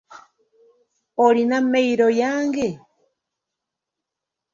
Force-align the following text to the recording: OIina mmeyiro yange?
OIina 1.25 1.57
mmeyiro 1.65 2.07
yange? 2.21 2.67